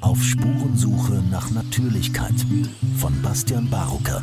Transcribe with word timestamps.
Auf 0.00 0.22
Spurensuche 0.22 1.22
nach 1.30 1.50
Natürlichkeit 1.50 2.34
von 2.96 3.20
Bastian 3.22 3.68
Barucker. 3.68 4.22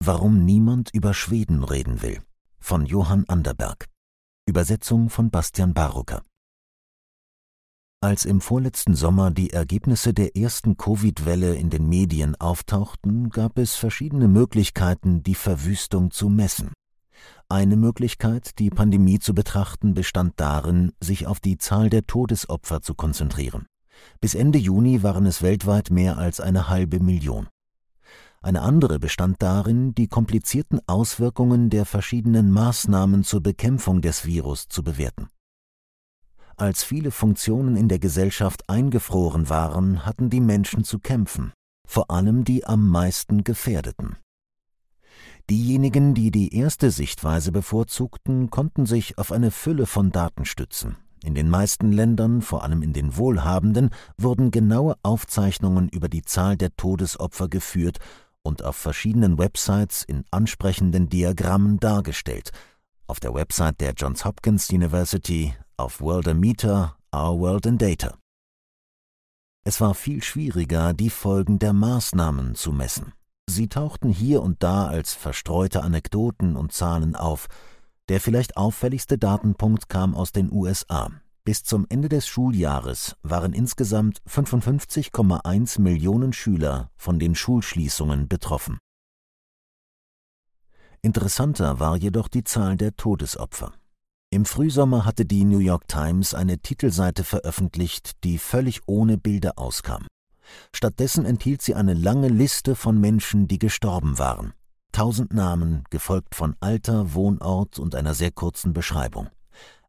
Warum 0.00 0.44
niemand 0.44 0.90
über 0.94 1.14
Schweden 1.14 1.64
reden 1.64 2.02
will 2.02 2.20
von 2.60 2.86
Johann 2.86 3.24
Anderberg. 3.26 3.86
Übersetzung 4.48 5.10
von 5.10 5.30
Bastian 5.30 5.74
Barucker. 5.74 6.22
Als 8.00 8.24
im 8.24 8.40
vorletzten 8.40 8.94
Sommer 8.94 9.32
die 9.32 9.50
Ergebnisse 9.50 10.14
der 10.14 10.36
ersten 10.36 10.76
Covid-Welle 10.76 11.56
in 11.56 11.70
den 11.70 11.88
Medien 11.88 12.36
auftauchten, 12.36 13.30
gab 13.30 13.58
es 13.58 13.74
verschiedene 13.74 14.28
Möglichkeiten, 14.28 15.24
die 15.24 15.34
Verwüstung 15.34 16.12
zu 16.12 16.28
messen. 16.28 16.72
Eine 17.48 17.76
Möglichkeit, 17.76 18.58
die 18.58 18.70
Pandemie 18.70 19.18
zu 19.18 19.34
betrachten, 19.34 19.94
bestand 19.94 20.34
darin, 20.36 20.92
sich 21.00 21.26
auf 21.26 21.40
die 21.40 21.58
Zahl 21.58 21.90
der 21.90 22.06
Todesopfer 22.06 22.82
zu 22.82 22.94
konzentrieren. 22.94 23.66
Bis 24.20 24.34
Ende 24.34 24.58
Juni 24.58 25.02
waren 25.02 25.26
es 25.26 25.42
weltweit 25.42 25.90
mehr 25.90 26.18
als 26.18 26.40
eine 26.40 26.68
halbe 26.68 27.00
Million. 27.00 27.48
Eine 28.42 28.62
andere 28.62 28.98
bestand 28.98 29.42
darin, 29.42 29.94
die 29.94 30.08
komplizierten 30.08 30.80
Auswirkungen 30.86 31.70
der 31.70 31.84
verschiedenen 31.84 32.50
Maßnahmen 32.52 33.24
zur 33.24 33.40
Bekämpfung 33.42 34.02
des 34.02 34.24
Virus 34.24 34.68
zu 34.68 34.82
bewerten. 34.82 35.28
Als 36.56 36.84
viele 36.84 37.10
Funktionen 37.10 37.76
in 37.76 37.88
der 37.88 37.98
Gesellschaft 37.98 38.68
eingefroren 38.68 39.48
waren, 39.48 40.06
hatten 40.06 40.30
die 40.30 40.40
Menschen 40.40 40.84
zu 40.84 40.98
kämpfen, 40.98 41.52
vor 41.86 42.10
allem 42.10 42.44
die 42.44 42.64
am 42.64 42.88
meisten 42.88 43.44
Gefährdeten. 43.44 44.16
Diejenigen, 45.48 46.14
die 46.14 46.32
die 46.32 46.56
erste 46.56 46.90
Sichtweise 46.90 47.52
bevorzugten, 47.52 48.50
konnten 48.50 48.84
sich 48.84 49.16
auf 49.16 49.30
eine 49.30 49.52
Fülle 49.52 49.86
von 49.86 50.10
Daten 50.10 50.44
stützen. 50.44 50.96
In 51.22 51.34
den 51.34 51.48
meisten 51.48 51.92
Ländern, 51.92 52.42
vor 52.42 52.64
allem 52.64 52.82
in 52.82 52.92
den 52.92 53.16
wohlhabenden, 53.16 53.90
wurden 54.18 54.50
genaue 54.50 54.96
Aufzeichnungen 55.02 55.88
über 55.88 56.08
die 56.08 56.22
Zahl 56.22 56.56
der 56.56 56.74
Todesopfer 56.76 57.48
geführt 57.48 57.98
und 58.42 58.64
auf 58.64 58.76
verschiedenen 58.76 59.38
Websites 59.38 60.02
in 60.02 60.24
ansprechenden 60.30 61.08
Diagrammen 61.08 61.78
dargestellt. 61.78 62.50
Auf 63.06 63.20
der 63.20 63.34
Website 63.34 63.80
der 63.80 63.92
Johns 63.92 64.24
Hopkins 64.24 64.70
University, 64.70 65.54
auf 65.76 66.00
Worldometer, 66.00 66.96
Our 67.14 67.38
World 67.38 67.66
in 67.66 67.78
Data. 67.78 68.18
Es 69.64 69.80
war 69.80 69.94
viel 69.94 70.22
schwieriger, 70.22 70.92
die 70.92 71.10
Folgen 71.10 71.58
der 71.58 71.72
Maßnahmen 71.72 72.56
zu 72.56 72.72
messen. 72.72 73.12
Sie 73.48 73.68
tauchten 73.68 74.10
hier 74.10 74.42
und 74.42 74.62
da 74.62 74.86
als 74.86 75.14
verstreute 75.14 75.82
Anekdoten 75.82 76.56
und 76.56 76.72
Zahlen 76.72 77.14
auf. 77.14 77.46
Der 78.08 78.20
vielleicht 78.20 78.56
auffälligste 78.56 79.18
Datenpunkt 79.18 79.88
kam 79.88 80.14
aus 80.14 80.32
den 80.32 80.52
USA. 80.52 81.10
Bis 81.44 81.62
zum 81.62 81.86
Ende 81.88 82.08
des 82.08 82.26
Schuljahres 82.26 83.16
waren 83.22 83.52
insgesamt 83.52 84.20
55,1 84.28 85.80
Millionen 85.80 86.32
Schüler 86.32 86.90
von 86.96 87.20
den 87.20 87.36
Schulschließungen 87.36 88.26
betroffen. 88.26 88.78
Interessanter 91.02 91.78
war 91.78 91.96
jedoch 91.96 92.26
die 92.26 92.42
Zahl 92.42 92.76
der 92.76 92.96
Todesopfer. 92.96 93.72
Im 94.30 94.44
Frühsommer 94.44 95.04
hatte 95.04 95.24
die 95.24 95.44
New 95.44 95.60
York 95.60 95.86
Times 95.86 96.34
eine 96.34 96.58
Titelseite 96.58 97.22
veröffentlicht, 97.22 98.24
die 98.24 98.38
völlig 98.38 98.80
ohne 98.86 99.16
Bilder 99.16 99.52
auskam. 99.56 100.08
Stattdessen 100.72 101.24
enthielt 101.24 101.62
sie 101.62 101.74
eine 101.74 101.94
lange 101.94 102.28
Liste 102.28 102.74
von 102.74 103.00
Menschen, 103.00 103.48
die 103.48 103.58
gestorben 103.58 104.18
waren. 104.18 104.52
Tausend 104.92 105.32
Namen, 105.32 105.84
gefolgt 105.90 106.34
von 106.34 106.56
Alter, 106.60 107.14
Wohnort 107.14 107.78
und 107.78 107.94
einer 107.94 108.14
sehr 108.14 108.30
kurzen 108.30 108.72
Beschreibung. 108.72 109.28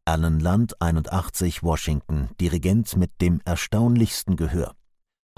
Alan 0.04 0.40
Land, 0.40 0.80
81, 0.80 1.62
Washington, 1.62 2.30
Dirigent 2.40 2.96
mit 2.96 3.20
dem 3.20 3.40
erstaunlichsten 3.44 4.36
Gehör. 4.36 4.74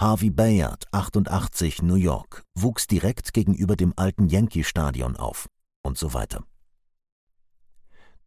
Harvey 0.00 0.30
Bayard, 0.30 0.84
88, 0.92 1.82
New 1.82 1.96
York, 1.96 2.44
wuchs 2.54 2.86
direkt 2.86 3.34
gegenüber 3.34 3.76
dem 3.76 3.92
alten 3.96 4.28
Yankee-Stadion 4.28 5.16
auf 5.16 5.48
und 5.82 5.98
so 5.98 6.14
weiter. 6.14 6.44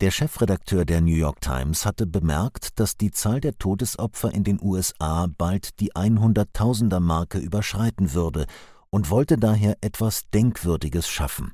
Der 0.04 0.12
Chefredakteur 0.12 0.84
der 0.84 1.00
New 1.00 1.16
York 1.16 1.40
Times 1.40 1.86
hatte 1.86 2.06
bemerkt, 2.06 2.78
dass 2.78 2.98
die 2.98 3.12
Zahl 3.12 3.40
der 3.40 3.58
Todesopfer 3.58 4.34
in 4.34 4.44
den 4.44 4.60
USA 4.62 5.28
bald 5.38 5.80
die 5.80 5.94
100.000er 5.94 7.00
Marke 7.00 7.38
überschreiten 7.38 8.14
würde 8.14 8.46
und 8.90 9.10
wollte 9.10 9.38
daher 9.38 9.78
etwas 9.80 10.24
Denkwürdiges 10.34 11.08
schaffen. 11.08 11.54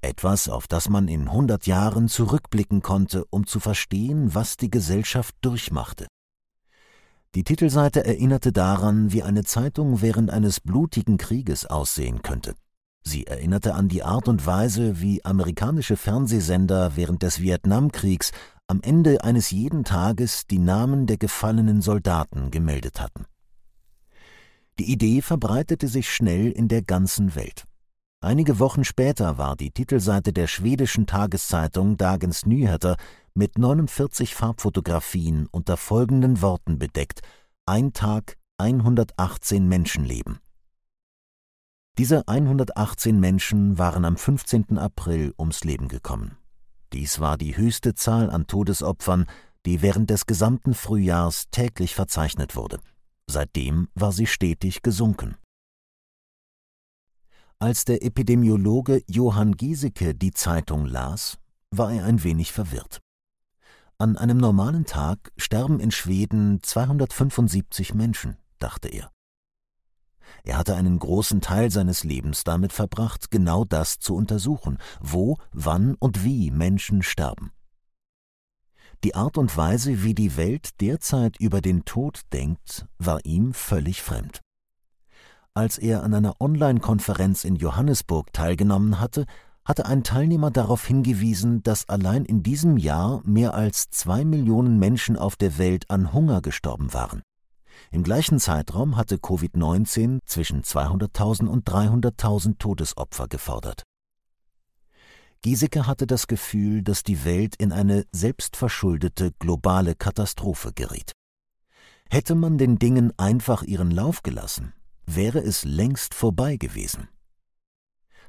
Etwas, 0.00 0.48
auf 0.48 0.68
das 0.68 0.88
man 0.88 1.06
in 1.06 1.28
100 1.28 1.66
Jahren 1.66 2.08
zurückblicken 2.08 2.80
konnte, 2.80 3.26
um 3.28 3.46
zu 3.46 3.60
verstehen, 3.60 4.34
was 4.34 4.56
die 4.56 4.70
Gesellschaft 4.70 5.34
durchmachte. 5.42 6.06
Die 7.34 7.44
Titelseite 7.44 8.06
erinnerte 8.06 8.52
daran, 8.52 9.12
wie 9.12 9.22
eine 9.22 9.44
Zeitung 9.44 10.00
während 10.00 10.30
eines 10.30 10.60
blutigen 10.60 11.18
Krieges 11.18 11.66
aussehen 11.66 12.22
könnte. 12.22 12.54
Sie 13.04 13.26
erinnerte 13.26 13.74
an 13.74 13.88
die 13.88 14.02
Art 14.02 14.28
und 14.28 14.46
Weise, 14.46 15.00
wie 15.00 15.24
amerikanische 15.24 15.96
Fernsehsender 15.96 16.96
während 16.96 17.22
des 17.22 17.40
Vietnamkriegs 17.40 18.32
am 18.68 18.80
Ende 18.82 19.22
eines 19.24 19.50
jeden 19.50 19.84
Tages 19.84 20.46
die 20.46 20.58
Namen 20.58 21.06
der 21.06 21.18
gefallenen 21.18 21.82
Soldaten 21.82 22.50
gemeldet 22.50 23.00
hatten. 23.00 23.26
Die 24.78 24.90
Idee 24.90 25.20
verbreitete 25.20 25.88
sich 25.88 26.12
schnell 26.12 26.50
in 26.50 26.68
der 26.68 26.82
ganzen 26.82 27.34
Welt. 27.34 27.64
Einige 28.20 28.58
Wochen 28.60 28.84
später 28.84 29.36
war 29.36 29.56
die 29.56 29.72
Titelseite 29.72 30.32
der 30.32 30.46
schwedischen 30.46 31.06
Tageszeitung 31.06 31.96
Dagens 31.96 32.46
Nyheter 32.46 32.96
mit 33.34 33.58
49 33.58 34.34
Farbfotografien 34.34 35.48
unter 35.50 35.76
folgenden 35.76 36.40
Worten 36.40 36.78
bedeckt: 36.78 37.20
Ein 37.66 37.92
Tag, 37.92 38.38
118 38.58 39.66
Menschenleben. 39.66 40.38
Diese 41.98 42.26
118 42.26 43.20
Menschen 43.20 43.76
waren 43.76 44.06
am 44.06 44.16
15. 44.16 44.78
April 44.78 45.34
ums 45.38 45.62
Leben 45.62 45.88
gekommen. 45.88 46.38
Dies 46.94 47.20
war 47.20 47.36
die 47.36 47.54
höchste 47.54 47.94
Zahl 47.94 48.30
an 48.30 48.46
Todesopfern, 48.46 49.26
die 49.66 49.82
während 49.82 50.08
des 50.08 50.24
gesamten 50.24 50.72
Frühjahrs 50.72 51.50
täglich 51.50 51.94
verzeichnet 51.94 52.56
wurde. 52.56 52.80
Seitdem 53.26 53.88
war 53.94 54.12
sie 54.12 54.26
stetig 54.26 54.80
gesunken. 54.80 55.36
Als 57.58 57.84
der 57.84 58.02
Epidemiologe 58.02 59.02
Johann 59.06 59.54
Giesecke 59.56 60.14
die 60.14 60.32
Zeitung 60.32 60.86
las, 60.86 61.38
war 61.70 61.92
er 61.92 62.06
ein 62.06 62.24
wenig 62.24 62.52
verwirrt. 62.52 63.00
An 63.98 64.16
einem 64.16 64.38
normalen 64.38 64.86
Tag 64.86 65.30
sterben 65.36 65.78
in 65.78 65.90
Schweden 65.90 66.62
275 66.62 67.94
Menschen, 67.94 68.38
dachte 68.58 68.88
er. 68.88 69.12
Er 70.44 70.58
hatte 70.58 70.76
einen 70.76 70.98
großen 70.98 71.40
Teil 71.40 71.70
seines 71.70 72.04
Lebens 72.04 72.44
damit 72.44 72.72
verbracht, 72.72 73.30
genau 73.30 73.64
das 73.64 73.98
zu 73.98 74.14
untersuchen, 74.14 74.78
wo, 75.00 75.38
wann 75.52 75.94
und 75.94 76.24
wie 76.24 76.50
Menschen 76.50 77.02
sterben. 77.02 77.52
Die 79.04 79.14
Art 79.14 79.36
und 79.36 79.56
Weise, 79.56 80.04
wie 80.04 80.14
die 80.14 80.36
Welt 80.36 80.80
derzeit 80.80 81.36
über 81.38 81.60
den 81.60 81.84
Tod 81.84 82.20
denkt, 82.32 82.86
war 82.98 83.24
ihm 83.24 83.52
völlig 83.52 84.00
fremd. 84.00 84.40
Als 85.54 85.76
er 85.76 86.02
an 86.02 86.14
einer 86.14 86.40
Online-Konferenz 86.40 87.44
in 87.44 87.56
Johannesburg 87.56 88.32
teilgenommen 88.32 89.00
hatte, 89.00 89.26
hatte 89.64 89.86
ein 89.86 90.02
Teilnehmer 90.02 90.50
darauf 90.50 90.86
hingewiesen, 90.86 91.62
dass 91.62 91.88
allein 91.88 92.24
in 92.24 92.42
diesem 92.42 92.76
Jahr 92.76 93.22
mehr 93.24 93.54
als 93.54 93.90
zwei 93.90 94.24
Millionen 94.24 94.78
Menschen 94.78 95.16
auf 95.16 95.36
der 95.36 95.58
Welt 95.58 95.90
an 95.90 96.12
Hunger 96.12 96.40
gestorben 96.40 96.92
waren. 96.94 97.22
Im 97.90 98.02
gleichen 98.02 98.38
Zeitraum 98.38 98.96
hatte 98.96 99.16
Covid-19 99.16 100.20
zwischen 100.24 100.62
200.000 100.62 101.46
und 101.46 101.68
300.000 101.68 102.58
Todesopfer 102.58 103.28
gefordert. 103.28 103.82
Giesecke 105.42 105.88
hatte 105.88 106.06
das 106.06 106.28
Gefühl, 106.28 106.82
dass 106.82 107.02
die 107.02 107.24
Welt 107.24 107.56
in 107.56 107.72
eine 107.72 108.04
selbstverschuldete 108.12 109.32
globale 109.40 109.96
Katastrophe 109.96 110.72
geriet. 110.72 111.12
Hätte 112.08 112.36
man 112.36 112.58
den 112.58 112.78
Dingen 112.78 113.12
einfach 113.18 113.62
ihren 113.62 113.90
Lauf 113.90 114.22
gelassen, 114.22 114.72
wäre 115.06 115.40
es 115.40 115.64
längst 115.64 116.14
vorbei 116.14 116.56
gewesen. 116.56 117.08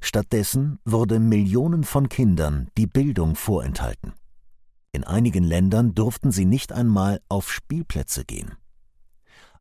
Stattdessen 0.01 0.79
wurde 0.85 1.19
Millionen 1.19 1.83
von 1.83 2.09
Kindern 2.09 2.67
die 2.77 2.87
Bildung 2.87 3.35
vorenthalten. 3.35 4.13
In 4.91 5.03
einigen 5.03 5.43
Ländern 5.43 5.93
durften 5.93 6.31
sie 6.31 6.45
nicht 6.45 6.71
einmal 6.71 7.21
auf 7.29 7.51
Spielplätze 7.51 8.25
gehen. 8.25 8.55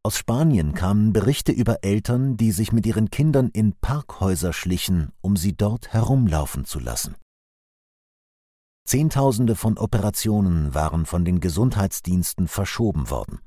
Aus 0.04 0.16
Spanien 0.16 0.74
kamen 0.74 1.12
Berichte 1.12 1.52
über 1.52 1.84
Eltern, 1.84 2.36
die 2.36 2.50
sich 2.50 2.72
mit 2.72 2.86
ihren 2.86 3.10
Kindern 3.10 3.50
in 3.50 3.72
Parkhäuser 3.74 4.52
schlichen, 4.52 5.12
um 5.20 5.36
sie 5.36 5.56
dort 5.56 5.92
herumlaufen 5.92 6.64
zu 6.64 6.80
lassen. 6.80 7.14
Zehntausende 8.84 9.54
von 9.54 9.78
Operationen 9.78 10.74
waren 10.74 11.06
von 11.06 11.24
den 11.24 11.38
Gesundheitsdiensten 11.38 12.48
verschoben 12.48 13.10
worden. 13.10 13.38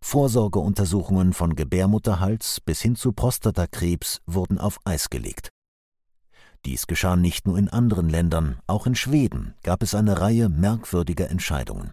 Vorsorgeuntersuchungen 0.00 1.34
von 1.34 1.54
Gebärmutterhals 1.54 2.62
bis 2.62 2.80
hin 2.80 2.96
zu 2.96 3.12
Prostatakrebs 3.12 4.22
wurden 4.24 4.56
auf 4.56 4.78
Eis 4.84 5.10
gelegt. 5.10 5.50
Dies 6.64 6.86
geschah 6.86 7.16
nicht 7.16 7.46
nur 7.46 7.58
in 7.58 7.68
anderen 7.68 8.08
Ländern, 8.08 8.60
auch 8.66 8.86
in 8.86 8.94
Schweden 8.94 9.54
gab 9.62 9.82
es 9.82 9.94
eine 9.94 10.22
Reihe 10.22 10.48
merkwürdiger 10.48 11.28
Entscheidungen. 11.28 11.92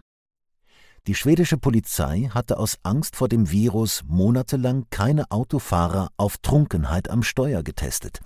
Die 1.06 1.14
schwedische 1.14 1.56
Polizei 1.56 2.28
hatte 2.32 2.58
aus 2.58 2.78
Angst 2.82 3.14
vor 3.14 3.28
dem 3.28 3.48
Virus 3.50 4.02
monatelang 4.08 4.86
keine 4.90 5.30
Autofahrer 5.30 6.10
auf 6.16 6.38
Trunkenheit 6.38 7.10
am 7.10 7.22
Steuer 7.22 7.62
getestet. 7.62 8.22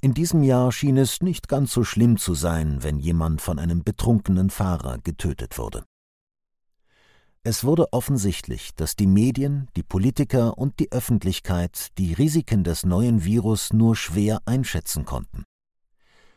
In 0.00 0.14
diesem 0.14 0.42
Jahr 0.42 0.72
schien 0.72 0.96
es 0.96 1.20
nicht 1.20 1.48
ganz 1.48 1.72
so 1.72 1.84
schlimm 1.84 2.16
zu 2.16 2.32
sein, 2.32 2.82
wenn 2.82 2.98
jemand 2.98 3.42
von 3.42 3.58
einem 3.58 3.84
betrunkenen 3.84 4.48
Fahrer 4.48 4.98
getötet 4.98 5.58
wurde. 5.58 5.84
Es 7.42 7.62
wurde 7.62 7.92
offensichtlich, 7.92 8.74
dass 8.74 8.96
die 8.96 9.06
Medien, 9.06 9.68
die 9.76 9.82
Politiker 9.82 10.56
und 10.56 10.78
die 10.80 10.92
Öffentlichkeit 10.92 11.88
die 11.98 12.14
Risiken 12.14 12.64
des 12.64 12.86
neuen 12.86 13.24
Virus 13.24 13.72
nur 13.74 13.96
schwer 13.96 14.40
einschätzen 14.46 15.04
konnten. 15.04 15.44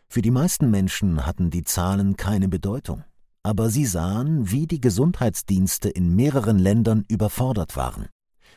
Für 0.10 0.22
die 0.22 0.32
meisten 0.32 0.70
Menschen 0.70 1.26
hatten 1.26 1.50
die 1.50 1.64
Zahlen 1.64 2.18
keine 2.18 2.50
Bedeutung 2.50 3.06
aber 3.44 3.70
sie 3.70 3.86
sahen, 3.86 4.52
wie 4.52 4.68
die 4.68 4.82
Gesundheitsdienste 4.82 5.90
in 5.90 6.16
mehreren 6.16 6.60
Ländern 6.60 7.06
überfordert 7.08 7.76
waren. 7.76 8.08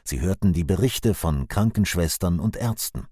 Sie 0.04 0.20
hörten 0.20 0.52
die 0.52 0.64
Berichte 0.64 1.14
von 1.14 1.48
Krankenschwestern 1.48 2.38
und 2.38 2.56
Ärzten. 2.56 3.06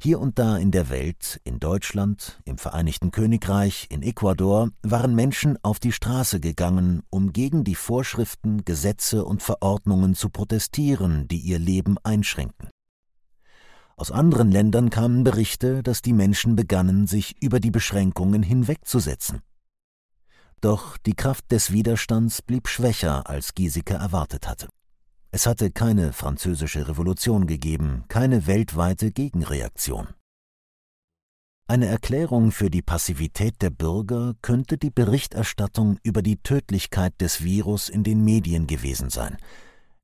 Hier 0.00 0.20
und 0.20 0.38
da 0.38 0.56
in 0.56 0.72
der 0.72 0.90
Welt, 0.90 1.40
in 1.44 1.60
Deutschland, 1.60 2.40
im 2.44 2.58
Vereinigten 2.58 3.12
Königreich, 3.12 3.86
in 3.90 4.02
Ecuador, 4.02 4.70
waren 4.82 5.14
Menschen 5.14 5.56
auf 5.62 5.78
die 5.78 5.92
Straße 5.92 6.40
gegangen, 6.40 7.02
um 7.10 7.32
gegen 7.32 7.62
die 7.62 7.76
Vorschriften, 7.76 8.64
Gesetze 8.64 9.24
und 9.24 9.42
Verordnungen 9.42 10.14
zu 10.14 10.30
protestieren, 10.30 11.28
die 11.28 11.38
ihr 11.38 11.58
Leben 11.58 11.96
einschränken. 12.02 12.68
Aus 13.96 14.10
anderen 14.10 14.50
Ländern 14.50 14.90
kamen 14.90 15.22
Berichte, 15.22 15.84
dass 15.84 16.02
die 16.02 16.12
Menschen 16.12 16.56
begannen, 16.56 17.06
sich 17.06 17.40
über 17.40 17.60
die 17.60 17.70
Beschränkungen 17.70 18.42
hinwegzusetzen. 18.42 19.40
Doch 20.64 20.96
die 20.96 21.12
Kraft 21.12 21.52
des 21.52 21.72
Widerstands 21.72 22.40
blieb 22.40 22.68
schwächer, 22.68 23.28
als 23.28 23.52
Giesecke 23.52 23.92
erwartet 23.92 24.48
hatte. 24.48 24.70
Es 25.30 25.44
hatte 25.44 25.70
keine 25.70 26.14
französische 26.14 26.88
Revolution 26.88 27.46
gegeben, 27.46 28.04
keine 28.08 28.46
weltweite 28.46 29.10
Gegenreaktion. 29.10 30.14
Eine 31.68 31.84
Erklärung 31.84 32.50
für 32.50 32.70
die 32.70 32.80
Passivität 32.80 33.60
der 33.60 33.68
Bürger 33.68 34.36
könnte 34.40 34.78
die 34.78 34.88
Berichterstattung 34.88 35.98
über 36.02 36.22
die 36.22 36.38
Tödlichkeit 36.38 37.12
des 37.20 37.44
Virus 37.44 37.90
in 37.90 38.02
den 38.02 38.24
Medien 38.24 38.66
gewesen 38.66 39.10
sein. 39.10 39.36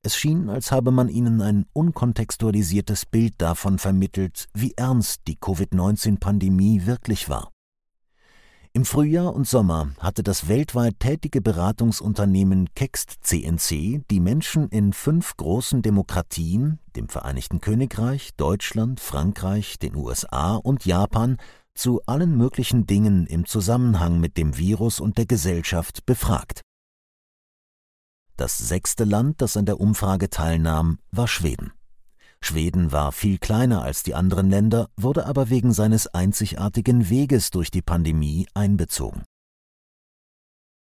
Es 0.03 0.15
schien, 0.15 0.47
als 0.47 0.71
habe 0.71 0.91
man 0.91 1.09
ihnen 1.09 1.41
ein 1.41 1.65
unkontextualisiertes 1.73 3.07
Bild 3.07 3.33
davon 3.39 3.79
vermittelt, 3.79 4.45
wie 4.53 4.73
ernst 4.77 5.21
die 5.25 5.37
Covid-19-Pandemie 5.37 6.85
wirklich 6.85 7.29
war. 7.29 7.49
Im 8.73 8.85
Frühjahr 8.85 9.35
und 9.35 9.45
Sommer 9.45 9.89
hatte 9.99 10.23
das 10.23 10.47
weltweit 10.47 10.97
tätige 11.01 11.41
Beratungsunternehmen 11.41 12.69
Kext 12.73 13.17
CNC 13.21 14.05
die 14.09 14.19
Menschen 14.21 14.69
in 14.69 14.93
fünf 14.93 15.35
großen 15.35 15.81
Demokratien, 15.81 16.79
dem 16.95 17.09
Vereinigten 17.09 17.59
Königreich, 17.59 18.31
Deutschland, 18.37 19.01
Frankreich, 19.01 19.77
den 19.77 19.93
USA 19.93 20.55
und 20.55 20.85
Japan, 20.85 21.35
zu 21.75 22.01
allen 22.05 22.37
möglichen 22.37 22.85
Dingen 22.85 23.27
im 23.27 23.45
Zusammenhang 23.45 24.21
mit 24.21 24.37
dem 24.37 24.57
Virus 24.57 25.01
und 25.01 25.17
der 25.17 25.25
Gesellschaft 25.25 26.05
befragt. 26.05 26.61
Das 28.37 28.57
sechste 28.57 29.03
Land, 29.03 29.41
das 29.41 29.57
an 29.57 29.65
der 29.65 29.81
Umfrage 29.81 30.29
teilnahm, 30.29 30.99
war 31.11 31.27
Schweden. 31.27 31.73
Schweden 32.43 32.91
war 32.91 33.11
viel 33.11 33.37
kleiner 33.37 33.83
als 33.83 34.03
die 34.03 34.15
anderen 34.15 34.49
Länder, 34.49 34.89
wurde 34.97 35.25
aber 35.25 35.49
wegen 35.49 35.71
seines 35.71 36.07
einzigartigen 36.07 37.09
Weges 37.09 37.51
durch 37.51 37.71
die 37.71 37.81
Pandemie 37.81 38.47
einbezogen. 38.53 39.23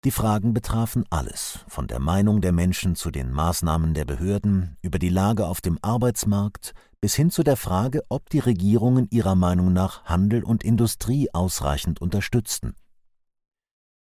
Die 0.03 0.11
Fragen 0.11 0.53
betrafen 0.53 1.05
alles, 1.09 1.65
von 1.67 1.87
der 1.87 1.99
Meinung 1.99 2.39
der 2.39 2.51
Menschen 2.51 2.95
zu 2.95 3.09
den 3.09 3.31
Maßnahmen 3.31 3.95
der 3.95 4.05
Behörden, 4.05 4.77
über 4.83 4.99
die 4.99 5.09
Lage 5.09 5.47
auf 5.47 5.61
dem 5.61 5.79
Arbeitsmarkt 5.81 6.73
bis 7.01 7.15
hin 7.15 7.31
zu 7.31 7.43
der 7.43 7.57
Frage, 7.57 8.03
ob 8.09 8.29
die 8.29 8.39
Regierungen 8.39 9.07
ihrer 9.09 9.35
Meinung 9.35 9.73
nach 9.73 10.05
Handel 10.05 10.43
und 10.43 10.63
Industrie 10.63 11.33
ausreichend 11.33 12.01
unterstützten. 12.01 12.75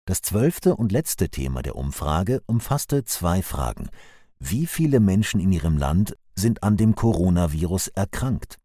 Das 0.05 0.21
zwölfte 0.21 0.75
und 0.75 0.91
letzte 0.91 1.29
Thema 1.29 1.61
der 1.61 1.75
Umfrage 1.75 2.41
umfasste 2.47 3.03
zwei 3.03 3.43
Fragen. 3.43 3.89
Wie 4.39 4.65
viele 4.65 4.99
Menschen 4.99 5.39
in 5.39 5.51
ihrem 5.51 5.77
Land 5.77 6.17
sind 6.35 6.63
an 6.63 6.77
dem 6.77 6.95
Coronavirus 6.95 7.89
erkrankt? 7.89 8.57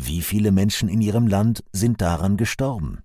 Wie 0.00 0.22
viele 0.22 0.52
Menschen 0.52 0.88
in 0.88 1.00
ihrem 1.00 1.26
Land 1.26 1.64
sind 1.72 2.00
daran 2.00 2.36
gestorben? 2.36 3.02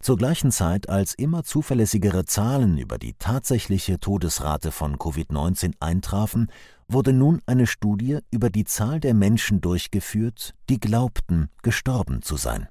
Zur 0.00 0.18
gleichen 0.18 0.50
Zeit, 0.50 0.90
als 0.90 1.14
immer 1.14 1.44
zuverlässigere 1.44 2.26
Zahlen 2.26 2.76
über 2.76 2.98
die 2.98 3.14
tatsächliche 3.14 3.98
Todesrate 3.98 4.70
von 4.70 4.98
Covid-19 4.98 5.76
eintrafen, 5.80 6.50
wurde 6.88 7.14
nun 7.14 7.40
eine 7.46 7.66
Studie 7.66 8.18
über 8.30 8.50
die 8.50 8.64
Zahl 8.64 9.00
der 9.00 9.14
Menschen 9.14 9.62
durchgeführt, 9.62 10.54
die 10.68 10.78
glaubten, 10.78 11.48
gestorben 11.62 12.20
zu 12.20 12.36
sein. 12.36 12.68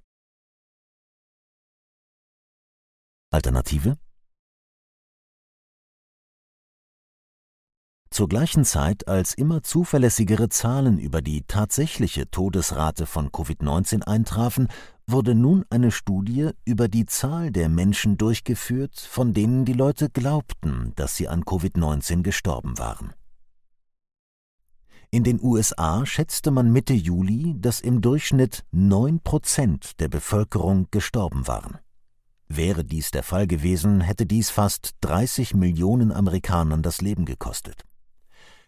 Alternative 3.31 3.97
Zur 8.13 8.29
gleichen 8.29 8.63
Zeit, 8.63 9.07
als 9.07 9.33
immer 9.33 9.63
zuverlässigere 9.63 10.47
Zahlen 10.47 10.99
über 10.99 11.23
die 11.23 11.45
tatsächliche 11.47 12.29
Todesrate 12.29 13.07
von 13.07 13.31
Covid-19 13.31 14.03
eintrafen, 14.03 14.67
wurde 15.07 15.33
nun 15.33 15.65
eine 15.71 15.89
Studie 15.89 16.51
über 16.63 16.89
die 16.89 17.07
Zahl 17.07 17.49
der 17.49 17.69
Menschen 17.69 18.19
durchgeführt, 18.19 18.99
von 18.99 19.33
denen 19.33 19.65
die 19.65 19.73
Leute 19.73 20.11
glaubten, 20.11 20.93
dass 20.95 21.15
sie 21.15 21.27
an 21.27 21.41
Covid-19 21.43 22.21
gestorben 22.21 22.77
waren. 22.77 23.13
In 25.09 25.23
den 25.23 25.41
USA 25.41 26.05
schätzte 26.05 26.51
man 26.51 26.71
Mitte 26.71 26.93
Juli, 26.93 27.55
dass 27.57 27.81
im 27.81 27.99
Durchschnitt 28.01 28.63
neun 28.69 29.21
Prozent 29.21 29.99
der 29.99 30.09
Bevölkerung 30.09 30.87
gestorben 30.91 31.47
waren. 31.47 31.79
Wäre 32.47 32.85
dies 32.85 33.09
der 33.09 33.23
Fall 33.23 33.47
gewesen, 33.47 34.01
hätte 34.01 34.27
dies 34.27 34.51
fast 34.51 34.97
30 35.01 35.55
Millionen 35.55 36.11
Amerikanern 36.11 36.83
das 36.83 37.01
Leben 37.01 37.25
gekostet. 37.25 37.83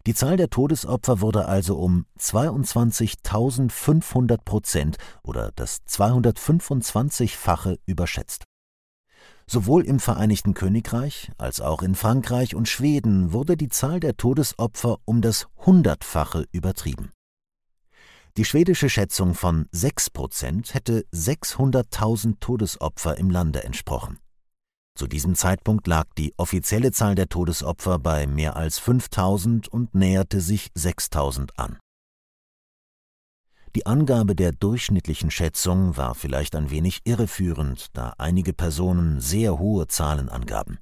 Die 0.08 0.14
Zahl 0.14 0.38
der 0.38 0.52
Todesopfer 0.52 1.20
wurde 1.20 1.48
also 1.48 1.78
um 1.78 2.06
22.500 2.20 4.38
Prozent 4.46 4.98
oder 5.24 5.52
das 5.56 5.82
225-fache 5.88 7.80
überschätzt. 7.88 8.44
Sowohl 9.48 9.84
im 9.86 10.00
Vereinigten 10.00 10.54
Königreich 10.54 11.32
als 11.40 11.60
auch 11.60 11.82
in 11.82 11.96
Frankreich 11.96 12.54
und 12.54 12.70
Schweden 12.70 13.34
wurde 13.34 13.58
die 13.58 13.70
Zahl 13.70 14.00
der 14.00 14.16
Todesopfer 14.16 15.00
um 15.06 15.22
das 15.22 15.48
Hundertfache 15.66 16.46
übertrieben. 16.52 17.10
Die 18.38 18.46
schwedische 18.46 18.90
Schätzung 18.90 19.34
von 19.34 19.68
6 19.72 20.12
Prozent 20.12 20.76
hätte 20.76 21.06
600.000 21.14 22.36
Todesopfer 22.40 23.18
im 23.18 23.32
Lande 23.32 23.64
entsprochen. 23.64 24.20
Zu 24.98 25.08
diesem 25.08 25.36
Zeitpunkt 25.36 25.88
lag 25.88 26.06
die 26.18 26.34
offizielle 26.38 26.94
Zahl 26.94 27.16
der 27.16 27.28
Todesopfer 27.28 28.00
bei 28.00 28.28
mehr 28.28 28.56
als 28.56 28.80
5000 28.80 29.68
und 29.68 29.94
näherte 29.94 30.40
sich 30.40 30.72
6000 30.74 31.60
an. 31.60 31.78
Die 33.76 33.86
Angabe 33.86 34.36
der 34.36 34.54
durchschnittlichen 34.54 35.32
Schätzung 35.32 35.98
war 35.98 36.16
vielleicht 36.16 36.56
ein 36.56 36.70
wenig 36.70 37.02
irreführend, 37.04 37.88
da 37.92 38.14
einige 38.18 38.54
Personen 38.54 39.20
sehr 39.20 39.60
hohe 39.60 39.88
Zahlen 39.88 40.30
angaben. 40.30 40.80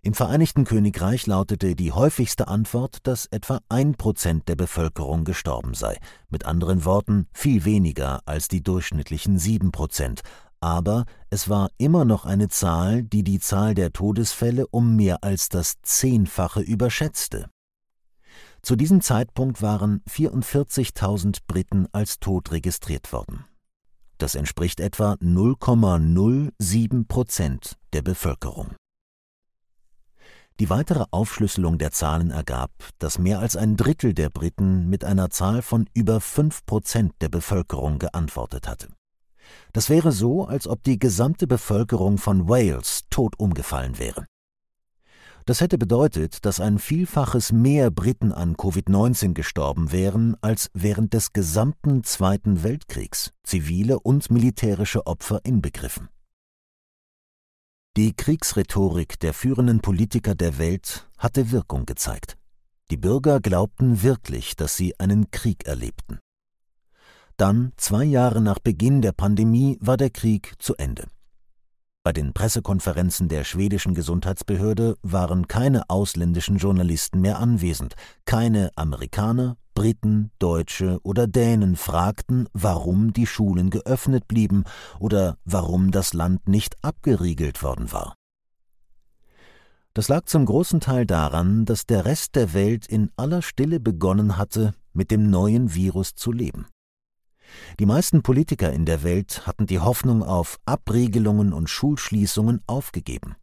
Im 0.00 0.14
Vereinigten 0.14 0.64
Königreich 0.64 1.26
lautete 1.26 1.74
die 1.74 1.92
häufigste 1.92 2.48
Antwort, 2.48 2.98
dass 3.02 3.26
etwa 3.26 3.60
ein 3.68 3.96
Prozent 3.96 4.48
der 4.48 4.54
Bevölkerung 4.54 5.24
gestorben 5.24 5.74
sei, 5.74 5.98
mit 6.30 6.46
anderen 6.46 6.84
Worten 6.86 7.26
viel 7.34 7.64
weniger 7.64 8.20
als 8.24 8.48
die 8.48 8.62
durchschnittlichen 8.62 9.38
sieben 9.38 9.72
Prozent, 9.72 10.22
aber 10.66 11.04
es 11.30 11.48
war 11.48 11.70
immer 11.78 12.04
noch 12.04 12.24
eine 12.24 12.48
Zahl, 12.48 13.04
die 13.04 13.22
die 13.22 13.38
Zahl 13.38 13.76
der 13.76 13.92
Todesfälle 13.92 14.66
um 14.66 14.96
mehr 14.96 15.22
als 15.22 15.48
das 15.48 15.76
Zehnfache 15.82 16.60
überschätzte. 16.60 17.48
Zu 18.62 18.74
diesem 18.74 19.00
Zeitpunkt 19.00 19.62
waren 19.62 20.02
44.000 20.10 21.42
Briten 21.46 21.86
als 21.92 22.18
tot 22.18 22.50
registriert 22.50 23.12
worden. 23.12 23.44
Das 24.18 24.34
entspricht 24.34 24.80
etwa 24.80 25.12
0,07 25.12 27.06
Prozent 27.06 27.76
der 27.92 28.02
Bevölkerung. 28.02 28.74
Die 30.58 30.68
weitere 30.68 31.04
Aufschlüsselung 31.12 31.78
der 31.78 31.92
Zahlen 31.92 32.32
ergab, 32.32 32.72
dass 32.98 33.20
mehr 33.20 33.38
als 33.38 33.54
ein 33.54 33.76
Drittel 33.76 34.14
der 34.14 34.30
Briten 34.30 34.88
mit 34.88 35.04
einer 35.04 35.30
Zahl 35.30 35.62
von 35.62 35.88
über 35.94 36.20
5 36.20 36.66
Prozent 36.66 37.12
der 37.20 37.28
Bevölkerung 37.28 38.00
geantwortet 38.00 38.66
hatte. 38.66 38.88
Das 39.72 39.90
wäre 39.90 40.12
so, 40.12 40.44
als 40.44 40.66
ob 40.66 40.82
die 40.82 40.98
gesamte 40.98 41.46
Bevölkerung 41.46 42.18
von 42.18 42.48
Wales 42.48 43.04
tot 43.10 43.38
umgefallen 43.38 43.98
wäre. 43.98 44.26
Das 45.46 45.60
hätte 45.60 45.78
bedeutet, 45.78 46.44
dass 46.44 46.58
ein 46.58 46.80
Vielfaches 46.80 47.52
mehr 47.52 47.92
Briten 47.92 48.32
an 48.32 48.56
Covid-19 48.56 49.32
gestorben 49.32 49.92
wären 49.92 50.36
als 50.40 50.70
während 50.74 51.14
des 51.14 51.32
gesamten 51.32 52.02
Zweiten 52.02 52.64
Weltkriegs, 52.64 53.32
zivile 53.44 54.00
und 54.00 54.28
militärische 54.30 55.06
Opfer 55.06 55.40
inbegriffen. 55.44 56.08
Die 57.96 58.12
Kriegsrhetorik 58.12 59.20
der 59.20 59.32
führenden 59.32 59.80
Politiker 59.80 60.34
der 60.34 60.58
Welt 60.58 61.08
hatte 61.16 61.52
Wirkung 61.52 61.86
gezeigt. 61.86 62.36
Die 62.90 62.96
Bürger 62.96 63.40
glaubten 63.40 64.02
wirklich, 64.02 64.56
dass 64.56 64.76
sie 64.76 64.98
einen 64.98 65.30
Krieg 65.30 65.64
erlebten. 65.66 66.18
Dann, 67.36 67.72
zwei 67.76 68.04
Jahre 68.04 68.40
nach 68.40 68.58
Beginn 68.58 69.02
der 69.02 69.12
Pandemie, 69.12 69.76
war 69.80 69.96
der 69.96 70.10
Krieg 70.10 70.54
zu 70.58 70.74
Ende. 70.76 71.04
Bei 72.02 72.12
den 72.12 72.32
Pressekonferenzen 72.32 73.28
der 73.28 73.44
schwedischen 73.44 73.92
Gesundheitsbehörde 73.92 74.96
waren 75.02 75.48
keine 75.48 75.90
ausländischen 75.90 76.56
Journalisten 76.56 77.20
mehr 77.20 77.38
anwesend, 77.38 77.94
keine 78.24 78.70
Amerikaner, 78.76 79.56
Briten, 79.74 80.30
Deutsche 80.38 80.98
oder 81.02 81.26
Dänen 81.26 81.76
fragten, 81.76 82.48
warum 82.54 83.12
die 83.12 83.26
Schulen 83.26 83.70
geöffnet 83.70 84.28
blieben 84.28 84.64
oder 84.98 85.36
warum 85.44 85.90
das 85.90 86.14
Land 86.14 86.48
nicht 86.48 86.76
abgeriegelt 86.82 87.62
worden 87.62 87.92
war. 87.92 88.14
Das 89.92 90.08
lag 90.08 90.26
zum 90.26 90.46
großen 90.46 90.80
Teil 90.80 91.06
daran, 91.06 91.64
dass 91.64 91.86
der 91.86 92.04
Rest 92.04 92.36
der 92.36 92.54
Welt 92.54 92.86
in 92.86 93.10
aller 93.16 93.42
Stille 93.42 93.80
begonnen 93.80 94.38
hatte, 94.38 94.74
mit 94.92 95.10
dem 95.10 95.28
neuen 95.28 95.74
Virus 95.74 96.14
zu 96.14 96.32
leben. 96.32 96.66
Die 97.78 97.86
meisten 97.86 98.22
Politiker 98.22 98.72
in 98.72 98.84
der 98.84 99.02
Welt 99.02 99.46
hatten 99.46 99.66
die 99.66 99.80
Hoffnung 99.80 100.22
auf 100.22 100.58
Abriegelungen 100.64 101.52
und 101.52 101.68
Schulschließungen 101.68 102.62
aufgegeben. 102.66 103.36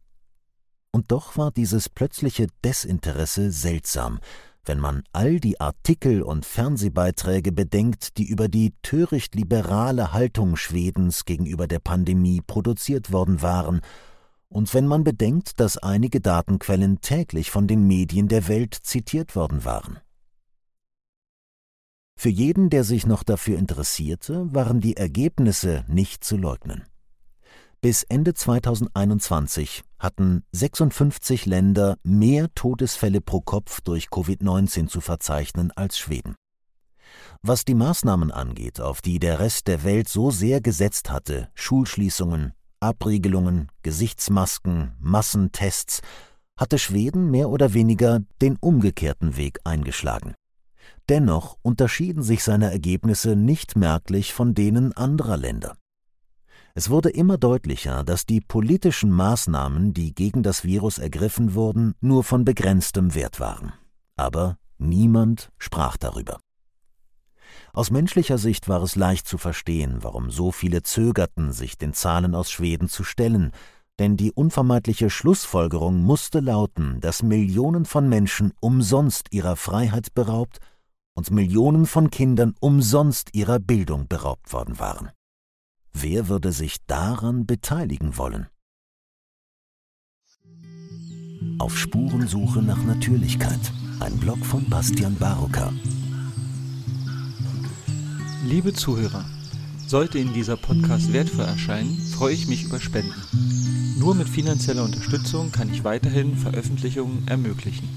Und 0.90 1.10
doch 1.10 1.36
war 1.36 1.50
dieses 1.50 1.88
plötzliche 1.88 2.46
Desinteresse 2.64 3.50
seltsam, 3.50 4.20
wenn 4.64 4.78
man 4.78 5.02
all 5.12 5.40
die 5.40 5.60
Artikel 5.60 6.22
und 6.22 6.46
Fernsehbeiträge 6.46 7.52
bedenkt, 7.52 8.16
die 8.16 8.24
über 8.24 8.48
die 8.48 8.72
töricht 8.82 9.34
liberale 9.34 10.12
Haltung 10.12 10.56
Schwedens 10.56 11.24
gegenüber 11.24 11.66
der 11.66 11.80
Pandemie 11.80 12.40
produziert 12.40 13.12
worden 13.12 13.42
waren, 13.42 13.80
und 14.48 14.72
wenn 14.72 14.86
man 14.86 15.02
bedenkt, 15.02 15.58
dass 15.58 15.78
einige 15.78 16.20
Datenquellen 16.20 17.00
täglich 17.00 17.50
von 17.50 17.66
den 17.66 17.88
Medien 17.88 18.28
der 18.28 18.46
Welt 18.46 18.74
zitiert 18.74 19.34
worden 19.34 19.64
waren. 19.64 19.98
Für 22.16 22.28
jeden, 22.28 22.70
der 22.70 22.84
sich 22.84 23.06
noch 23.06 23.22
dafür 23.22 23.58
interessierte, 23.58 24.52
waren 24.54 24.80
die 24.80 24.96
Ergebnisse 24.96 25.84
nicht 25.88 26.24
zu 26.24 26.36
leugnen. 26.36 26.84
Bis 27.80 28.02
Ende 28.02 28.32
2021 28.32 29.82
hatten 29.98 30.42
56 30.52 31.44
Länder 31.44 31.98
mehr 32.02 32.48
Todesfälle 32.54 33.20
pro 33.20 33.42
Kopf 33.42 33.82
durch 33.82 34.06
Covid-19 34.06 34.86
zu 34.86 35.02
verzeichnen 35.02 35.70
als 35.72 35.98
Schweden. 35.98 36.34
Was 37.42 37.66
die 37.66 37.74
Maßnahmen 37.74 38.30
angeht, 38.30 38.80
auf 38.80 39.02
die 39.02 39.18
der 39.18 39.38
Rest 39.38 39.66
der 39.66 39.84
Welt 39.84 40.08
so 40.08 40.30
sehr 40.30 40.62
gesetzt 40.62 41.10
hatte, 41.10 41.50
Schulschließungen, 41.54 42.54
Abriegelungen, 42.80 43.70
Gesichtsmasken, 43.82 44.94
Massentests, 44.98 46.00
hatte 46.56 46.78
Schweden 46.78 47.30
mehr 47.30 47.50
oder 47.50 47.74
weniger 47.74 48.20
den 48.40 48.56
umgekehrten 48.56 49.36
Weg 49.36 49.58
eingeschlagen. 49.64 50.34
Dennoch 51.08 51.58
unterschieden 51.62 52.22
sich 52.22 52.42
seine 52.42 52.70
Ergebnisse 52.70 53.36
nicht 53.36 53.76
merklich 53.76 54.32
von 54.32 54.54
denen 54.54 54.92
anderer 54.94 55.36
Länder. 55.36 55.76
Es 56.74 56.90
wurde 56.90 57.10
immer 57.10 57.38
deutlicher, 57.38 58.02
dass 58.04 58.26
die 58.26 58.40
politischen 58.40 59.10
Maßnahmen, 59.10 59.92
die 59.92 60.14
gegen 60.14 60.42
das 60.42 60.64
Virus 60.64 60.98
ergriffen 60.98 61.54
wurden, 61.54 61.94
nur 62.00 62.24
von 62.24 62.44
begrenztem 62.44 63.14
Wert 63.14 63.38
waren. 63.38 63.72
Aber 64.16 64.56
niemand 64.78 65.52
sprach 65.58 65.96
darüber. 65.96 66.40
Aus 67.72 67.90
menschlicher 67.90 68.38
Sicht 68.38 68.68
war 68.68 68.82
es 68.82 68.96
leicht 68.96 69.28
zu 69.28 69.38
verstehen, 69.38 69.98
warum 70.00 70.30
so 70.30 70.52
viele 70.52 70.82
zögerten, 70.82 71.52
sich 71.52 71.76
den 71.76 71.92
Zahlen 71.92 72.34
aus 72.34 72.50
Schweden 72.50 72.88
zu 72.88 73.04
stellen, 73.04 73.52
denn 73.98 74.16
die 74.16 74.32
unvermeidliche 74.32 75.10
Schlussfolgerung 75.10 76.02
musste 76.02 76.40
lauten, 76.40 77.00
dass 77.00 77.22
Millionen 77.22 77.84
von 77.84 78.08
Menschen 78.08 78.52
umsonst 78.60 79.28
ihrer 79.30 79.54
Freiheit 79.54 80.14
beraubt 80.14 80.58
und 81.14 81.30
Millionen 81.30 81.86
von 81.86 82.10
Kindern 82.10 82.54
umsonst 82.60 83.34
ihrer 83.34 83.58
Bildung 83.58 84.08
beraubt 84.08 84.52
worden 84.52 84.78
waren. 84.78 85.10
Wer 85.92 86.28
würde 86.28 86.52
sich 86.52 86.84
daran 86.86 87.46
beteiligen 87.46 88.16
wollen? 88.18 88.48
Auf 91.58 91.78
Spurensuche 91.78 92.62
nach 92.62 92.82
Natürlichkeit. 92.84 93.60
Ein 94.00 94.18
Blog 94.18 94.44
von 94.44 94.68
Bastian 94.68 95.14
Barocker. 95.16 95.72
Liebe 98.44 98.72
Zuhörer, 98.72 99.24
sollte 99.86 100.18
Ihnen 100.18 100.34
dieser 100.34 100.56
Podcast 100.56 101.12
wertvoll 101.12 101.44
erscheinen, 101.44 101.96
freue 101.96 102.34
ich 102.34 102.48
mich 102.48 102.64
über 102.64 102.80
Spenden. 102.80 103.14
Nur 103.98 104.14
mit 104.14 104.28
finanzieller 104.28 104.82
Unterstützung 104.82 105.52
kann 105.52 105.72
ich 105.72 105.84
weiterhin 105.84 106.36
Veröffentlichungen 106.36 107.26
ermöglichen. 107.28 107.88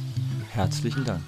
Herzlichen 0.49 1.03
Dank. 1.03 1.23